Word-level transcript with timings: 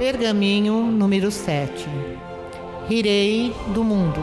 Pergaminho 0.00 0.90
número 0.90 1.30
7 1.30 1.86
Rirei 2.88 3.54
do 3.74 3.84
mundo. 3.84 4.18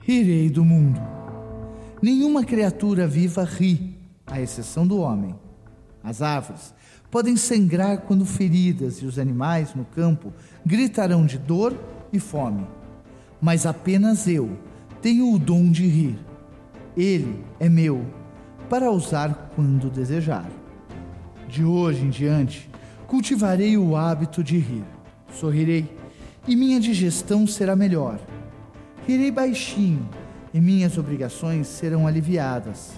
Rirei 0.00 0.50
do 0.50 0.64
mundo. 0.64 1.00
Nenhuma 2.02 2.42
criatura 2.42 3.06
viva 3.06 3.44
ri, 3.44 3.96
à 4.26 4.40
exceção 4.40 4.84
do 4.84 4.98
homem. 4.98 5.36
As 6.02 6.20
árvores 6.20 6.74
podem 7.12 7.36
sangrar 7.36 7.98
quando 7.98 8.26
feridas 8.26 8.96
e 8.96 9.06
os 9.06 9.20
animais 9.20 9.72
no 9.72 9.84
campo 9.84 10.32
gritarão 10.66 11.24
de 11.24 11.38
dor 11.38 11.78
e 12.12 12.18
fome. 12.18 12.66
Mas 13.40 13.64
apenas 13.64 14.26
eu 14.26 14.58
tenho 15.00 15.32
o 15.32 15.38
dom 15.38 15.70
de 15.70 15.86
rir. 15.86 16.18
Ele 16.96 17.44
é 17.60 17.68
meu, 17.68 18.04
para 18.68 18.90
usar 18.90 19.52
quando 19.54 19.90
desejar. 19.90 20.48
De 21.48 21.64
hoje 21.64 22.04
em 22.04 22.10
diante, 22.10 22.68
cultivarei 23.06 23.76
o 23.76 23.96
hábito 23.96 24.42
de 24.42 24.58
rir. 24.58 24.84
Sorrirei 25.32 25.88
e 26.46 26.56
minha 26.56 26.80
digestão 26.80 27.46
será 27.46 27.76
melhor. 27.76 28.18
Rirei 29.06 29.30
baixinho 29.30 30.08
e 30.52 30.60
minhas 30.60 30.98
obrigações 30.98 31.66
serão 31.66 32.06
aliviadas. 32.06 32.92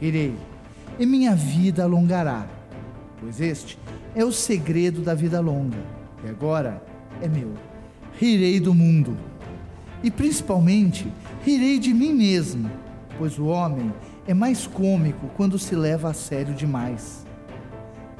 Rirei 0.00 0.34
e 0.98 1.06
minha 1.06 1.34
vida 1.34 1.82
alongará, 1.82 2.46
pois 3.20 3.40
este 3.40 3.78
é 4.14 4.24
o 4.24 4.30
segredo 4.32 5.00
da 5.00 5.14
vida 5.14 5.40
longa 5.40 5.78
e 6.24 6.28
agora 6.28 6.82
é 7.20 7.28
meu. 7.28 7.52
Rirei 8.18 8.60
do 8.60 8.72
mundo 8.72 9.16
e 10.04 10.10
principalmente 10.10 11.10
rirei 11.42 11.78
de 11.78 11.94
mim 11.94 12.12
mesmo, 12.12 12.70
pois 13.16 13.38
o 13.38 13.46
homem 13.46 13.90
é 14.26 14.34
mais 14.34 14.66
cômico 14.66 15.30
quando 15.34 15.58
se 15.58 15.74
leva 15.74 16.10
a 16.10 16.12
sério 16.12 16.52
demais. 16.52 17.24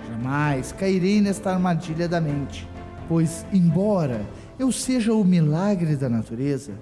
Jamais 0.09 0.73
cairei 0.73 1.21
nesta 1.21 1.53
armadilha 1.53 2.09
da 2.09 2.23
mente, 2.23 2.67
pois, 3.07 3.45
embora 3.53 4.25
eu 4.59 4.73
seja 4.73 5.13
o 5.13 5.23
milagre 5.23 5.95
da 5.95 6.09
natureza, 6.09 6.73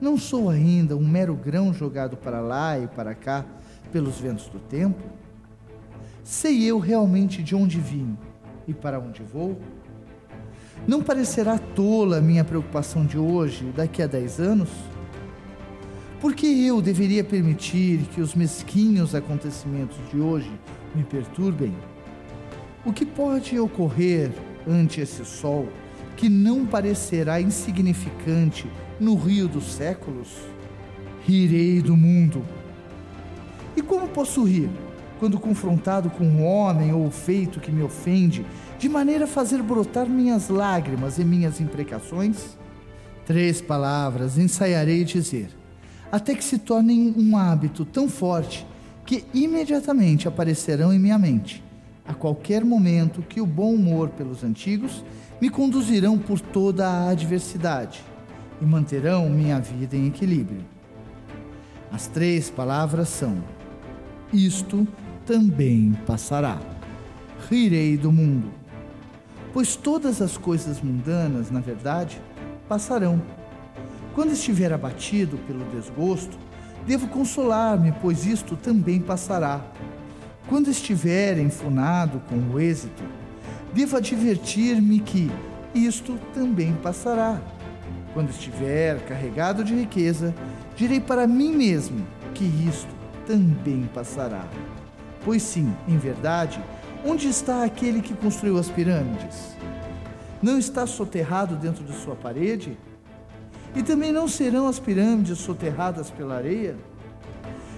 não 0.00 0.16
sou 0.16 0.48
ainda 0.48 0.96
um 0.96 1.06
mero 1.06 1.34
grão 1.34 1.74
jogado 1.74 2.16
para 2.16 2.40
lá 2.40 2.78
e 2.78 2.86
para 2.86 3.16
cá 3.16 3.44
pelos 3.90 4.20
ventos 4.20 4.46
do 4.46 4.60
tempo. 4.60 5.02
Sei 6.22 6.62
eu 6.62 6.78
realmente 6.78 7.42
de 7.42 7.56
onde 7.56 7.80
vim 7.80 8.16
e 8.68 8.72
para 8.72 9.00
onde 9.00 9.20
vou? 9.20 9.58
Não 10.86 11.02
parecerá 11.02 11.58
tola 11.58 12.18
a 12.18 12.20
minha 12.20 12.44
preocupação 12.44 13.04
de 13.04 13.18
hoje, 13.18 13.64
daqui 13.76 14.02
a 14.02 14.06
dez 14.06 14.40
anos? 14.40 14.70
Por 16.20 16.34
que 16.34 16.66
eu 16.66 16.82
deveria 16.82 17.22
permitir 17.22 18.00
que 18.12 18.20
os 18.20 18.34
mesquinhos 18.34 19.14
acontecimentos 19.14 19.96
de 20.10 20.18
hoje 20.18 20.50
me 20.94 21.04
perturbem? 21.04 21.72
O 22.84 22.92
que 22.92 23.04
pode 23.04 23.58
ocorrer 23.58 24.30
ante 24.66 25.00
esse 25.00 25.24
sol 25.24 25.68
que 26.16 26.28
não 26.28 26.66
parecerá 26.66 27.40
insignificante 27.40 28.66
no 28.98 29.14
rio 29.14 29.46
dos 29.46 29.72
séculos? 29.72 30.28
Rirei 31.24 31.80
do 31.82 31.96
mundo. 31.96 32.42
E 33.76 33.82
como 33.82 34.08
posso 34.08 34.42
rir 34.42 34.70
quando 35.20 35.38
confrontado 35.38 36.10
com 36.10 36.24
um 36.24 36.44
homem 36.44 36.92
ou 36.92 37.10
feito 37.10 37.60
que 37.60 37.70
me 37.70 37.82
ofende 37.82 38.44
de 38.78 38.88
maneira 38.88 39.24
a 39.24 39.28
fazer 39.28 39.60
brotar 39.60 40.08
minhas 40.08 40.48
lágrimas 40.48 41.18
e 41.18 41.24
minhas 41.24 41.60
imprecações? 41.60 42.56
Três 43.26 43.60
palavras 43.60 44.38
ensaiarei 44.38 45.02
dizer, 45.04 45.50
até 46.12 46.32
que 46.32 46.44
se 46.44 46.58
tornem 46.58 47.12
um 47.16 47.36
hábito 47.36 47.84
tão 47.84 48.08
forte 48.08 48.64
que 49.04 49.24
imediatamente 49.34 50.28
aparecerão 50.28 50.92
em 50.92 50.98
minha 50.98 51.18
mente, 51.18 51.62
a 52.06 52.14
qualquer 52.14 52.64
momento 52.64 53.20
que 53.20 53.40
o 53.40 53.46
bom 53.46 53.74
humor 53.74 54.10
pelos 54.10 54.44
antigos 54.44 55.04
me 55.40 55.50
conduzirão 55.50 56.16
por 56.16 56.38
toda 56.38 56.86
a 56.88 57.10
adversidade 57.10 58.00
e 58.62 58.64
manterão 58.64 59.28
minha 59.28 59.58
vida 59.58 59.96
em 59.96 60.06
equilíbrio. 60.06 60.64
As 61.90 62.06
três 62.06 62.48
palavras 62.48 63.08
são: 63.08 63.42
Isto 64.32 64.86
também 65.26 65.92
passará. 66.06 66.58
Rirei 67.48 67.96
do 67.96 68.12
mundo 68.12 68.57
pois 69.52 69.76
todas 69.76 70.20
as 70.20 70.36
coisas 70.36 70.80
mundanas, 70.80 71.50
na 71.50 71.60
verdade, 71.60 72.20
passarão. 72.68 73.20
Quando 74.14 74.32
estiver 74.32 74.72
abatido 74.72 75.38
pelo 75.46 75.64
desgosto, 75.66 76.36
devo 76.86 77.08
consolar-me, 77.08 77.92
pois 78.00 78.26
isto 78.26 78.56
também 78.56 79.00
passará. 79.00 79.60
Quando 80.48 80.70
estiver 80.70 81.38
enfunado 81.38 82.20
com 82.28 82.36
o 82.54 82.58
êxito, 82.58 83.02
devo 83.72 83.96
advertir-me 83.96 85.00
que 85.00 85.30
isto 85.74 86.18
também 86.34 86.72
passará. 86.82 87.40
Quando 88.14 88.30
estiver 88.30 88.98
carregado 89.04 89.62
de 89.62 89.74
riqueza, 89.74 90.34
direi 90.74 91.00
para 91.00 91.26
mim 91.26 91.54
mesmo 91.54 92.06
que 92.34 92.44
isto 92.44 92.88
também 93.26 93.88
passará. 93.94 94.44
Pois 95.24 95.42
sim, 95.42 95.72
em 95.86 95.98
verdade, 95.98 96.58
Onde 97.04 97.28
está 97.28 97.64
aquele 97.64 98.02
que 98.02 98.14
construiu 98.14 98.58
as 98.58 98.68
pirâmides? 98.68 99.56
Não 100.42 100.58
está 100.58 100.86
soterrado 100.86 101.54
dentro 101.56 101.84
de 101.84 101.92
sua 101.92 102.16
parede? 102.16 102.76
E 103.74 103.82
também 103.82 104.10
não 104.10 104.26
serão 104.26 104.66
as 104.66 104.80
pirâmides 104.80 105.38
soterradas 105.38 106.10
pela 106.10 106.36
areia? 106.36 106.76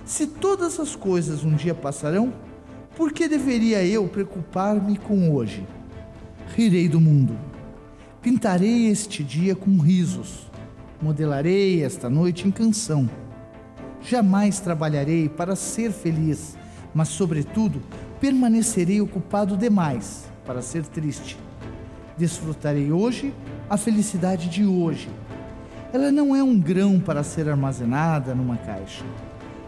Se 0.07 0.27
todas 0.27 0.81
as 0.81 0.97
coisas 0.97 1.45
um 1.45 1.55
dia 1.55 1.75
passarão, 1.75 2.33
por 2.97 3.13
que 3.13 3.29
deveria 3.29 3.85
eu 3.85 4.09
preocupar-me 4.09 4.97
com 4.97 5.35
hoje? 5.35 5.67
Rirei 6.55 6.89
do 6.89 7.01
mundo. 7.01 7.39
Pintarei 8.23 8.89
este 8.89 9.23
dia 9.23 9.55
com 9.55 9.79
risos. 9.79 10.51
Modelarei 11.01 11.83
esta 11.85 12.11
noite 12.11 12.49
em 12.49 12.51
canção. 12.51 13.09
Jamais 14.03 14.61
trabalharei 14.61 15.29
para 15.29 15.55
ser 15.55 15.93
feliz, 15.93 16.57
mas, 16.95 17.09
sobretudo, 17.09 17.83
permanecerei 18.21 19.01
ocupado 19.01 19.57
demais 19.57 20.25
para 20.47 20.61
ser 20.61 20.85
triste. 20.85 21.39
Desfrutarei 22.19 22.93
hoje 22.93 23.33
a 23.69 23.77
felicidade 23.77 24.49
de 24.49 24.65
hoje. 24.65 25.09
Ela 25.93 26.13
não 26.13 26.37
é 26.37 26.43
um 26.43 26.61
grão 26.61 27.01
para 27.01 27.23
ser 27.23 27.49
armazenada 27.49 28.35
numa 28.35 28.57
caixa. 28.57 29.05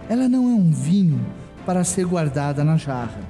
Ela 0.08 0.28
não 0.28 0.50
é 0.50 0.54
um 0.54 0.70
vinho 0.70 1.18
para 1.64 1.82
ser 1.82 2.04
guardada 2.04 2.62
na 2.62 2.76
jarra. 2.76 3.20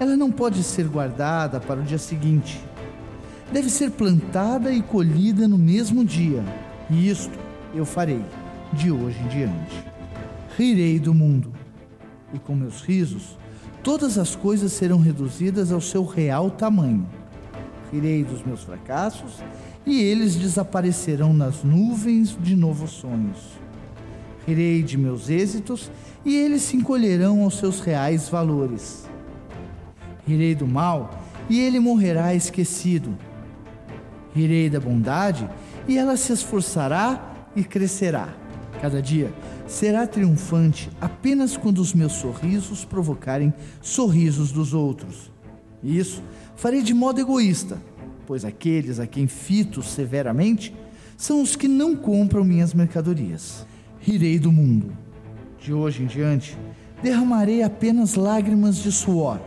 Ela 0.00 0.16
não 0.16 0.30
pode 0.30 0.62
ser 0.62 0.88
guardada 0.88 1.60
para 1.60 1.80
o 1.80 1.82
dia 1.82 1.98
seguinte. 1.98 2.60
Deve 3.52 3.70
ser 3.70 3.92
plantada 3.92 4.72
e 4.72 4.82
colhida 4.82 5.46
no 5.46 5.56
mesmo 5.56 6.04
dia. 6.04 6.44
E 6.90 7.08
isto 7.08 7.38
eu 7.74 7.84
farei 7.84 8.24
de 8.72 8.90
hoje 8.90 9.18
em 9.20 9.28
diante. 9.28 9.84
Rirei 10.56 10.98
do 10.98 11.14
mundo, 11.14 11.52
e 12.32 12.38
com 12.38 12.54
meus 12.54 12.82
risos 12.82 13.38
todas 13.88 14.18
as 14.18 14.36
coisas 14.36 14.72
serão 14.72 14.98
reduzidas 14.98 15.72
ao 15.72 15.80
seu 15.80 16.04
real 16.04 16.50
tamanho. 16.50 17.06
Rirei 17.90 18.22
dos 18.22 18.44
meus 18.44 18.62
fracassos 18.62 19.42
e 19.86 20.02
eles 20.02 20.36
desaparecerão 20.36 21.32
nas 21.32 21.64
nuvens 21.64 22.36
de 22.38 22.54
novos 22.54 22.90
sonhos. 22.90 23.38
Rirei 24.46 24.82
de 24.82 24.98
meus 24.98 25.30
êxitos 25.30 25.90
e 26.22 26.36
eles 26.36 26.64
se 26.64 26.76
encolherão 26.76 27.42
aos 27.42 27.56
seus 27.56 27.80
reais 27.80 28.28
valores. 28.28 29.08
Rirei 30.26 30.54
do 30.54 30.66
mal 30.66 31.18
e 31.48 31.58
ele 31.58 31.80
morrerá 31.80 32.34
esquecido. 32.34 33.16
Rirei 34.34 34.68
da 34.68 34.80
bondade 34.80 35.48
e 35.86 35.96
ela 35.96 36.18
se 36.18 36.30
esforçará 36.30 37.32
e 37.56 37.64
crescerá. 37.64 38.34
Cada 38.82 39.00
dia 39.00 39.32
será 39.68 40.06
triunfante 40.06 40.90
apenas 40.98 41.56
quando 41.56 41.78
os 41.78 41.92
meus 41.92 42.14
sorrisos 42.14 42.84
provocarem 42.84 43.52
sorrisos 43.82 44.50
dos 44.50 44.72
outros. 44.72 45.30
Isso 45.84 46.22
farei 46.56 46.82
de 46.82 46.94
modo 46.94 47.20
egoísta, 47.20 47.80
pois 48.26 48.44
aqueles 48.44 48.98
a 48.98 49.06
quem 49.06 49.28
fito 49.28 49.82
severamente 49.82 50.74
são 51.16 51.42
os 51.42 51.54
que 51.54 51.68
não 51.68 51.94
compram 51.94 52.42
minhas 52.42 52.72
mercadorias. 52.72 53.66
Rirei 54.00 54.38
do 54.38 54.50
mundo. 54.50 54.96
De 55.60 55.72
hoje 55.72 56.02
em 56.02 56.06
diante, 56.06 56.56
derramarei 57.02 57.62
apenas 57.62 58.14
lágrimas 58.14 58.76
de 58.76 58.90
suor, 58.90 59.38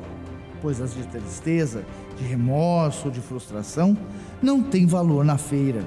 pois 0.61 0.79
as 0.79 0.93
de 0.93 1.03
tristeza, 1.07 1.83
de 2.17 2.23
remorso 2.23 3.07
ou 3.07 3.11
de 3.11 3.19
frustração 3.19 3.97
não 4.41 4.61
têm 4.61 4.85
valor 4.85 5.25
na 5.25 5.37
feira 5.37 5.83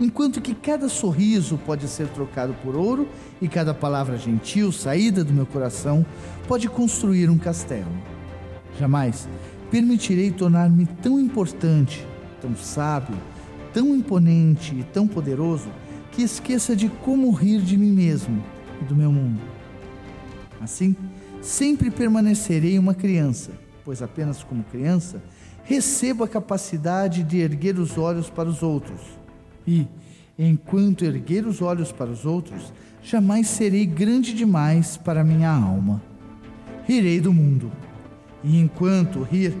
enquanto 0.00 0.40
que 0.40 0.54
cada 0.54 0.88
sorriso 0.88 1.58
pode 1.58 1.88
ser 1.88 2.08
trocado 2.08 2.54
por 2.62 2.76
ouro 2.76 3.08
e 3.40 3.48
cada 3.48 3.74
palavra 3.74 4.16
gentil 4.16 4.72
saída 4.72 5.22
do 5.22 5.32
meu 5.32 5.46
coração 5.46 6.04
pode 6.48 6.68
construir 6.68 7.28
um 7.28 7.38
castelo. 7.38 7.90
Jamais 8.78 9.28
permitirei 9.70 10.30
tornar-me 10.30 10.86
tão 11.02 11.18
importante, 11.18 12.06
tão 12.40 12.54
sábio, 12.54 13.16
tão 13.72 13.94
imponente 13.94 14.74
e 14.74 14.82
tão 14.84 15.06
poderoso 15.06 15.68
que 16.12 16.22
esqueça 16.22 16.74
de 16.74 16.88
como 16.88 17.30
rir 17.30 17.60
de 17.60 17.76
mim 17.76 17.92
mesmo 17.92 18.42
e 18.80 18.84
do 18.84 18.94
meu 18.94 19.12
mundo. 19.12 19.40
Assim, 20.60 20.96
sempre 21.42 21.90
permanecerei 21.90 22.78
uma 22.78 22.94
criança, 22.94 23.52
pois 23.84 24.00
apenas 24.00 24.42
como 24.42 24.64
criança 24.64 25.22
recebo 25.64 26.24
a 26.24 26.28
capacidade 26.28 27.22
de 27.22 27.38
erguer 27.38 27.78
os 27.78 27.98
olhos 27.98 28.30
para 28.30 28.48
os 28.48 28.62
outros. 28.62 29.00
E, 29.66 29.86
enquanto 30.38 31.04
erguer 31.04 31.46
os 31.46 31.62
olhos 31.62 31.92
para 31.92 32.10
os 32.10 32.26
outros, 32.26 32.72
jamais 33.02 33.46
serei 33.48 33.86
grande 33.86 34.34
demais 34.34 34.96
para 34.96 35.24
minha 35.24 35.50
alma. 35.50 36.02
Rirei 36.84 37.20
do 37.20 37.32
mundo, 37.32 37.72
e 38.44 38.58
enquanto 38.58 39.22
rir, 39.22 39.56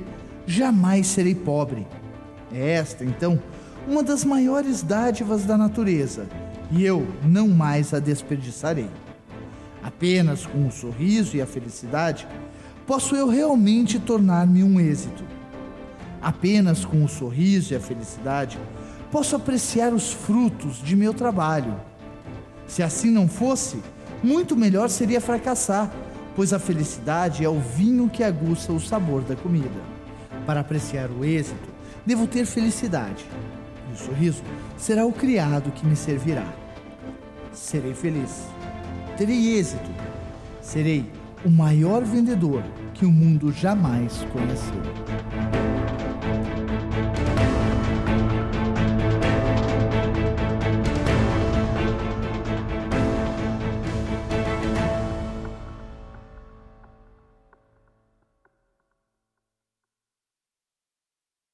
jamais 0.46 1.06
serei 1.06 1.34
pobre. 1.34 1.86
É 2.52 2.72
esta, 2.72 3.04
então, 3.04 3.40
uma 3.88 4.02
das 4.02 4.24
maiores 4.24 4.82
dádivas 4.82 5.44
da 5.44 5.56
natureza, 5.56 6.26
e 6.70 6.84
eu 6.84 7.06
não 7.24 7.48
mais 7.48 7.94
a 7.94 7.98
desperdiçarei. 7.98 8.88
Apenas 9.82 10.44
com 10.44 10.66
o 10.66 10.72
sorriso 10.72 11.36
e 11.36 11.40
a 11.40 11.46
felicidade 11.46 12.26
posso 12.86 13.14
eu 13.14 13.28
realmente 13.28 13.98
tornar-me 13.98 14.62
um 14.62 14.80
êxito. 14.80 15.24
Apenas 16.20 16.84
com 16.84 17.04
o 17.04 17.08
sorriso 17.08 17.72
e 17.72 17.76
a 17.76 17.80
felicidade 17.80 18.58
posso 19.10 19.36
apreciar 19.36 19.92
os 19.92 20.12
frutos 20.12 20.76
de 20.76 20.96
meu 20.96 21.14
trabalho. 21.14 21.74
Se 22.66 22.82
assim 22.82 23.10
não 23.10 23.28
fosse, 23.28 23.78
muito 24.22 24.56
melhor 24.56 24.88
seria 24.88 25.20
fracassar, 25.20 25.90
pois 26.34 26.52
a 26.52 26.58
felicidade 26.58 27.44
é 27.44 27.48
o 27.48 27.60
vinho 27.60 28.08
que 28.08 28.22
aguça 28.22 28.72
o 28.72 28.80
sabor 28.80 29.22
da 29.22 29.36
comida. 29.36 29.80
Para 30.44 30.60
apreciar 30.60 31.10
o 31.10 31.24
êxito, 31.24 31.68
devo 32.04 32.26
ter 32.26 32.44
felicidade, 32.46 33.24
e 33.90 33.94
o 33.94 33.96
sorriso 33.96 34.42
será 34.76 35.04
o 35.04 35.12
criado 35.12 35.70
que 35.72 35.86
me 35.86 35.96
servirá. 35.96 36.46
Serei 37.52 37.94
feliz 37.94 38.46
terei 39.16 39.58
êxito. 39.58 39.90
Serei 40.60 41.10
o 41.44 41.50
maior 41.50 42.04
vendedor 42.04 42.62
que 42.94 43.06
o 43.06 43.12
mundo 43.12 43.52
jamais 43.52 44.26
conheceu. 44.32 45.75